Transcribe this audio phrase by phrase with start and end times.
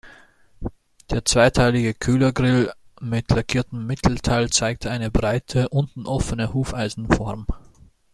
[1.11, 7.45] Der zweiteilige Kühlergrill mit lackiertem Mittelteil zeigte eine breite, unten offene Hufeisenform.